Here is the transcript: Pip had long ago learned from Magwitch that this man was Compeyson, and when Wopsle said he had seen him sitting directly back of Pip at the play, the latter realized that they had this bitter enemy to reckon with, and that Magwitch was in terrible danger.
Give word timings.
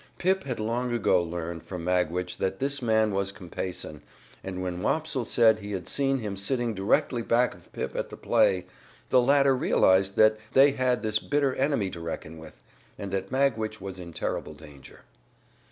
Pip 0.17 0.45
had 0.45 0.59
long 0.59 0.91
ago 0.91 1.21
learned 1.21 1.61
from 1.61 1.83
Magwitch 1.83 2.37
that 2.37 2.57
this 2.57 2.81
man 2.81 3.13
was 3.13 3.31
Compeyson, 3.31 4.01
and 4.43 4.59
when 4.63 4.81
Wopsle 4.81 5.25
said 5.25 5.59
he 5.59 5.73
had 5.73 5.87
seen 5.87 6.17
him 6.17 6.35
sitting 6.35 6.73
directly 6.73 7.21
back 7.21 7.53
of 7.53 7.71
Pip 7.71 7.95
at 7.95 8.09
the 8.09 8.17
play, 8.17 8.65
the 9.11 9.21
latter 9.21 9.55
realized 9.55 10.15
that 10.15 10.37
they 10.53 10.71
had 10.71 11.03
this 11.03 11.19
bitter 11.19 11.53
enemy 11.53 11.91
to 11.91 11.99
reckon 11.99 12.39
with, 12.39 12.63
and 12.97 13.11
that 13.11 13.31
Magwitch 13.31 13.79
was 13.79 13.99
in 13.99 14.11
terrible 14.11 14.55
danger. 14.55 15.01